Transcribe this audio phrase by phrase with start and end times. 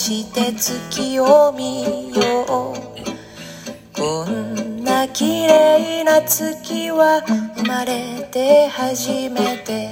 [0.00, 7.20] して月を見ようこんな綺麗な月は
[7.54, 9.90] 生まれて初めて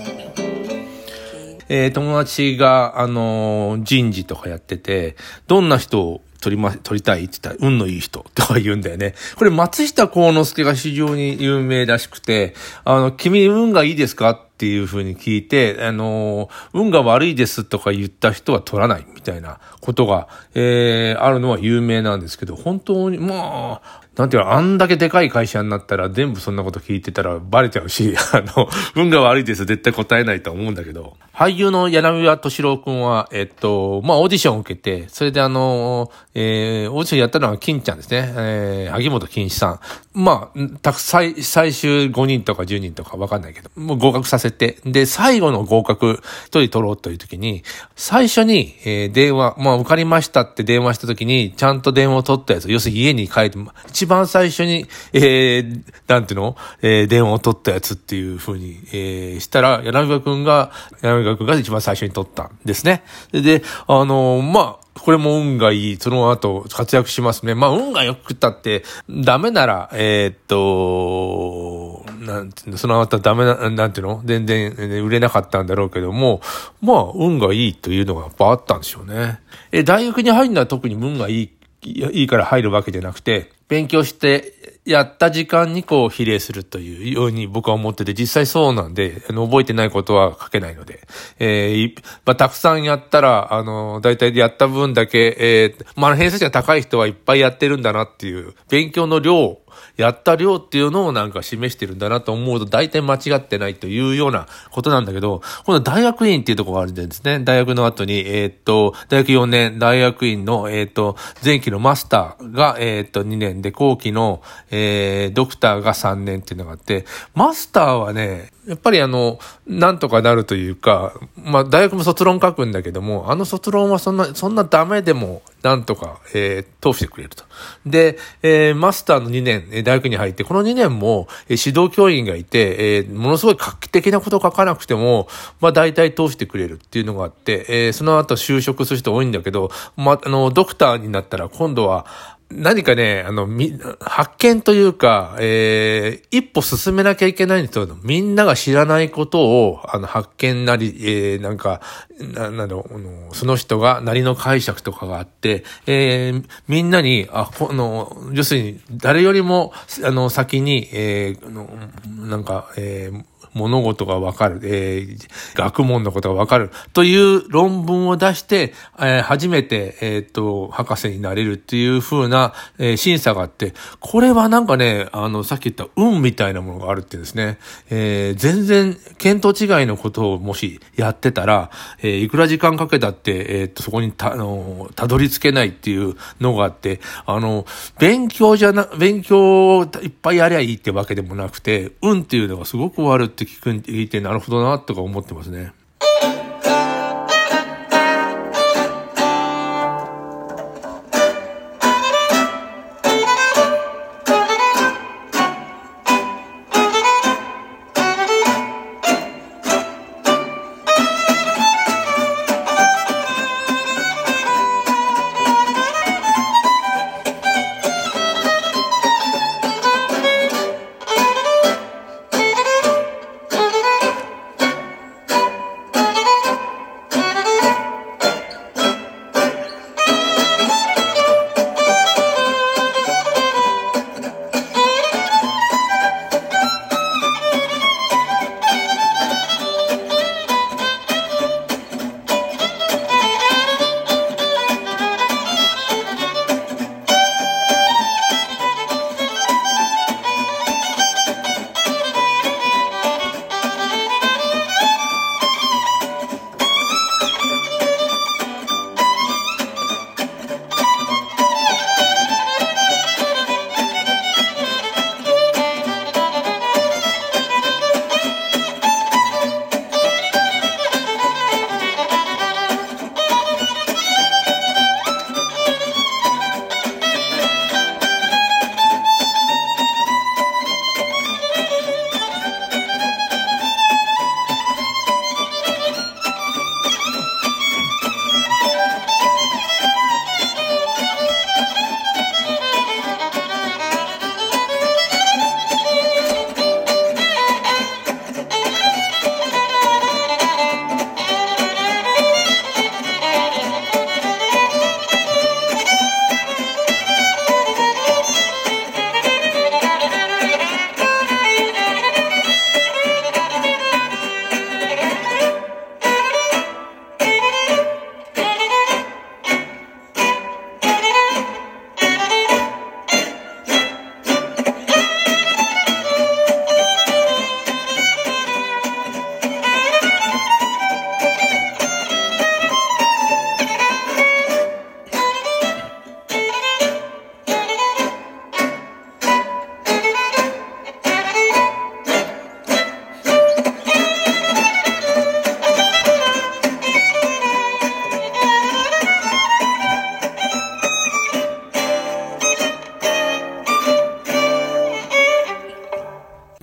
[1.68, 5.16] えー友達が、あのー人事とかやってて、
[5.46, 9.14] どんな人を取りま、取りたいって言ったら、運のいい人とか言うんだよね。
[9.36, 12.54] これ、松下幸之助が非常に有名らしくて、
[12.84, 38.34] あの、君運がいいですかっていうふうに聞いて、あの運が悪いですとか言った人は取らないみたいなことが、えーあるのは有名なんですけど、本当に、まあ、なんていうの、あんだけでかい会社になったら全部そんなこと聞いてたらバレちゃうし、 あの、運が悪いです絶対答えないと思うんだけど、俳優の柳葉敏郎くんは、えっと、まあ、オーディションを受けて、それであの、えー、オーディションやったのは金ちゃんですね。
[38.36, 39.80] えー、萩本金さん。
[40.14, 47.62] まあ、たくさん、最終5人とか10人とかわかんないけど、もう合格させて、で、最後の合格一人取ろうという時に、
[47.95, 56.56] 最初に、えー電話、まあ、受かりましたって電話した時に、ちゃんと電話を取ったやつ、要するに家に帰って、一番最初に、えー、なんていうの？
[56.82, 63.04] えー電話を取ったやつっていう風に、えーしたら、柳葉くんが、柳葉くんが一番最初に取ったんですね。
[63.30, 65.97] で、であのーまあ、これも運がいい。
[65.97, 67.54] その後、活躍しますね。
[67.54, 74.22] まあ、運が良くったって、ダメなら、えーっと、なんていうの、その後ダメな、なんていうの？
[74.25, 76.41] 全然、売れなかったんだろうけども、
[76.82, 79.38] まあ、運がいいというのがやっぱあったんでしょうね。
[79.70, 81.50] え、大学に入るのは特に運がいい、
[81.82, 84.55] いいから入るわけじゃなくて、勉強して、
[84.88, 91.06] やった時間にこう比例するというように僕は思ってて、実際そうなんで、あの、覚えてないことは書けないので、
[91.38, 99.59] えーまあ、たくさんやったら、あの、大体やった分だけ、えーまあ、偏差値が高い人はいっぱいやってるんだなっていう、勉強の量、
[99.99, 107.41] やった量っていうのをなんか示してるんだなと思うと大体間違ってないというようなことなんだけど、この大学院っていうところがあるんですね。
[107.41, 114.41] 大学の後に、えーっと、大学4年、大学院の、えーっと、前期のマスターが、えーっと、2年で、後期の、
[114.71, 127.45] えー、ドクターが3年っていうのがあって、マスターはね、やっぱりあの、なんとかなるというか、まあ、大学も卒論書くんだけども、あの卒論はそんな、そんなダメでも、なんとか、えー、通してくれると。
[127.87, 135.28] で、えー、マスターの2年、え大学に入って、この2年も、えー指導教員がいて、えーものすごい画期的なことを書かなくても、
[135.61, 142.05] まあ、大体通してくれるっていうのがあって、えーその後就職する人多いんだけど、まあ、あの、ドクターになったら、今度は、
[142.50, 151.82] 何かね、あの、み、発見というか、えー、一歩進めなきゃいけないんですけど、みんなが知らないことを、あの、発見なり、えー、なんか、
[152.19, 161.69] な、なんだろう、あの、その人が、なりの解釈とかがあって、えー、みんなに、あ、この、要するに、誰よりも、あの、先に、えー、の
[162.06, 166.70] なんか、えー、物事がわかる、えー学問のことがわかる。
[166.92, 177.59] という論文を出して、えー初めて、えーっと、博士になれるっていう風な、えー審査があって、これはなんかね、あの、さっき言った運みたいなものがあるってですね、
[177.91, 181.70] えー全然、見当違いのことをもしやってたら、
[182.00, 187.66] えーいくら時間かけたって、えっと、そこにた、あの、たどり着けないっていうのがあって、あの、
[187.98, 195.78] 勉強じゃな、勉強をいっぱいやりゃいいってわけでもなくて、運っていうのがすごく悪っ聞く、聞いて、なるほどな、とか思ってますね。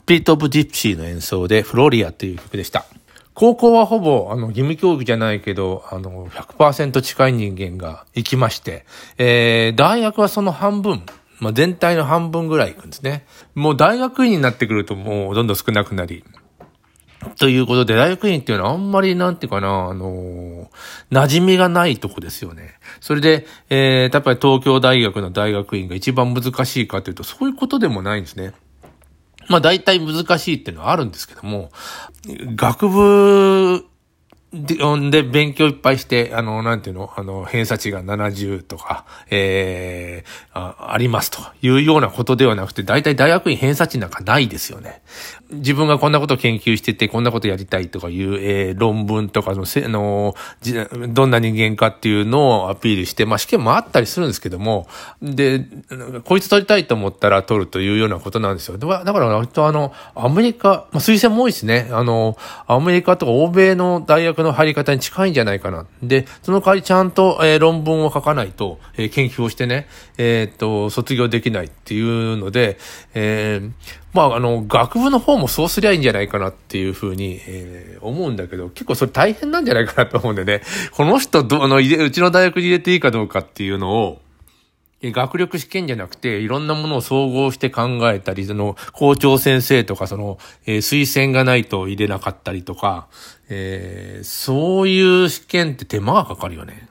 [0.05, 2.85] スピリット・オブ・ジプシーの演奏でフロリアという曲でした。
[3.33, 8.85] 高校はほぼ、あの、義務教育じゃないけど、あの、100%近い人間が行きまして、
[9.17, 11.01] えー、大学はその半分、
[11.39, 13.25] まあ、全体の半分ぐらい行くんですね。
[13.55, 16.23] もう大学院になってくるともうどんどん少なくなり、
[17.39, 20.67] ということで、大学院っていうのはあんまりなんていうかな、あのー、
[21.09, 22.75] 馴染みがないとこですよね。
[22.99, 28.53] それで、えー、やっぱり東京大学の大学院が一番難しいかというと、そういうことでもないんですね。
[29.50, 31.71] まあ大体難しいっていうのはあるんですけども、
[32.56, 33.86] 学部
[34.55, 45.01] で、んで、勉強いっぱいして、あの、なんていうの、あの、偏差値が70とか、ええー、あ、ありますというようなことではなくて、大体大学院偏差値なんかないですよね。
[45.51, 50.35] 自分がこんなこと研究してて、こんなことやりたいとかいう、えー、論文とかの、せ、あの、
[51.09, 54.87] どんな人間かっていうのをアピールして、まあ、試験もあったりするんですけども、
[55.21, 55.65] で、
[56.23, 58.77] こいつ取りたいと思ったら取るというようなことなんですよ。
[58.77, 61.89] だから、割とあの、アメリカ、まあ、推薦も多いですね。
[61.91, 62.37] あの、
[62.67, 65.86] アメリカとか欧米の大学のの入り方に近いんじゃないかな。
[66.01, 69.88] で、その代わりちゃんと、えー、論文を書かないと、えー、研究をしてね、
[70.18, 72.77] えー、っと、卒業できないっていうので、
[73.13, 73.71] えー、
[74.13, 84.21] まあ、あの、学部の方もそうすりゃいいんじゃないかなっていうふうに、えー、思うんだけど、結構それ大変なんじゃないかなと思うんでね、この人ど、あの、うちの大学に入れていいかどうかっていうのを、
[85.11, 93.07] 学力試験じゃなくて、いろんなものを総合して考えたり、その、校長先生とか、その、えー、推薦がないと入れなかったりとか、
[93.49, 96.87] えー、そういう試験って手間がかかるよね。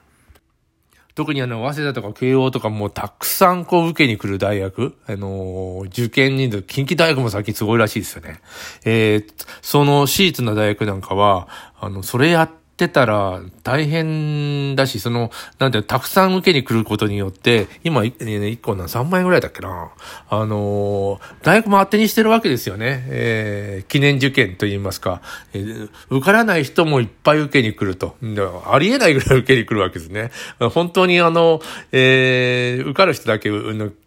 [1.15, 8.41] 特にあの、早稲田とか慶応とかもたくさんこう受けに来る大学、あのー、受験人数、近畿大学も最近すごいらしいですよね。
[8.83, 11.47] えー、その私立の大学なんかは、
[11.79, 19.93] あの、それやってってたら大変だし、その、なんてたくさん受けに来ることによって、今、1個な3万円ぐらいだっけな。
[20.29, 23.05] あのー、大学も当てにしてるわけですよね。
[23.07, 25.21] えー、記念受験と言いますか、
[25.53, 28.17] えー、受からない人もいっぱい受けに来ると。
[28.69, 30.31] ありえないぐらい受けに来るわけですね。
[30.73, 31.61] 本当にあの、
[31.93, 33.49] えー、受かる人だけ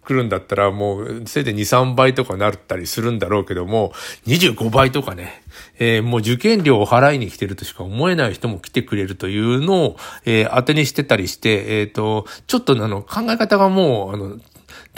[0.08, 3.92] 来るんだったらもう、せいで2、3倍とかなったりするんだろうけども、
[4.26, 5.42] 25倍とかね、
[5.78, 14.38] えー、もう受験料を払いに来てるとしか思えない人も来てくれるというのを、えー、当てにしてたりして、えっ、ー、と、ちょっとあの、考え方がもう、あの、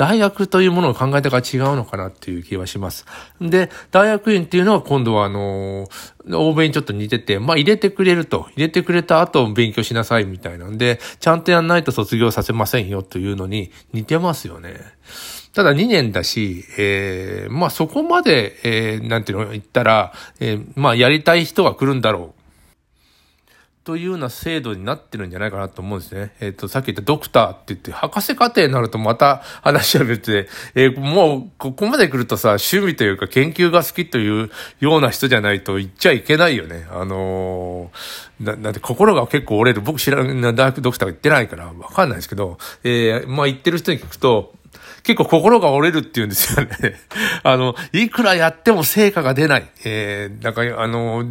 [0.00, 3.04] 大学というものの考え方が違うのかなっていう気はします。
[3.38, 5.90] で、大学院っていうのは今度はあの、
[6.32, 8.46] 欧米にちょっと似てて、まあ入れてくれると。
[8.56, 14.80] 入れてくれた後勉強しなさいみたいなんで、ちゃんとやんないと卒業させませんよというのに似てますよね。
[15.52, 22.39] ただ2年だし、えー、まあそこまで、えー、なんていうの言ったら、えー、まあやりたい人が来るんだろう。
[23.90, 26.32] というような制度になってるんじゃないかなと思うんですね。
[26.38, 36.86] えっ、ー、と、さっき言ったドクターって言って、博士課程になるとまた話は別で、えー、もう、ここまで来るとさ、趣味というか研究が好きというような人じゃないと言っちゃいけないよね。
[36.92, 39.80] あのー、な、なんで心が結構折れる。
[39.80, 44.54] 僕知らないん、大学ドクターが言ってないからわかんないですけど、えー、まあ言ってる人に聞くと、
[45.02, 46.70] 結構心が折れるって言うんですよね。
[47.42, 49.68] あの、いくらやっても成果が出ない。
[49.84, 51.24] えー、なんか、あの、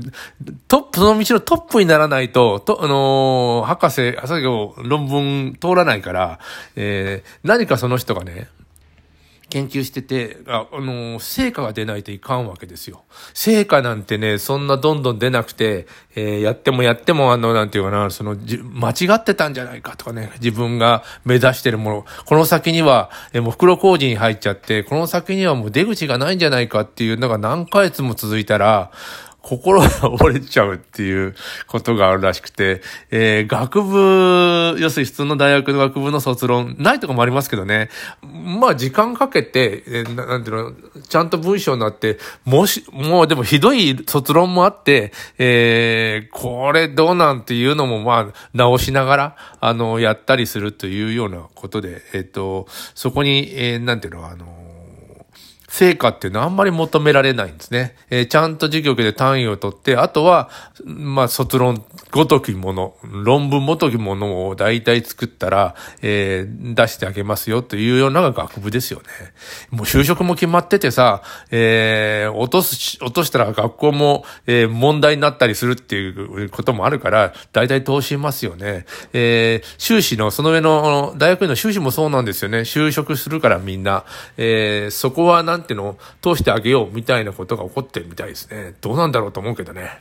[0.68, 6.40] トップ、その道のトップにならないと、と、あの、博士、作業、論文通らないから、
[6.76, 8.48] えー、何かその人がね、
[9.50, 13.04] 研究してて、あ、あの成果が出ないといかんわけですよ。
[13.34, 28.92] 成果なんてね、そんなどんどん出なくて、えー、やってもやっても、あの、なんていうかな、その、間違ってたんじゃないかとかね、自分が目指してるもの、この先には、えー、もう袋工事に入っちゃって、この先にはもう出口がないんじゃないかっていうのが何ヶ月も続いたら、
[29.50, 31.34] 心が折れちゃうっていう
[31.66, 37.90] ことがあるらしくて、えー、学部、要するに普通の大学の学部の卒論、ないとかもありますけどね、
[38.22, 54.59] まあ時間かけて、えー、なんていうの、ちゃんと文章になって、もし、もうでもひどい卒論もあって、えー、これどうなんていうのもまあ直しながら、あの、やったりするというようなことで、えっ、ー、と、そこに、えー、なんていうの、あの、
[55.70, 57.96] 成果っていうのはあんまり求められないんですね。
[58.10, 60.50] えー、ちゃんと授業で単位を取って、あとは、
[60.84, 69.06] まあ、卒論ごときもの、論文ごときものを大体作ったら、えー、出してあげますよというような学部ですよね。
[69.70, 71.22] もう就職も決まっててさ、
[71.52, 78.88] えー、落とす、落としたら学校も、えー、問題になったりするっていうこともあるから、大体通しますよね。
[79.14, 82.60] えー、修士の、その上の、大学院の修士もそうなんですよね。
[82.60, 84.04] 就職するからみんな。
[84.38, 88.76] えー、そこはなていうのを通してあげようみたいなことが起こってるみたいですね。
[88.82, 90.00] どうなんだろうと思うけどね。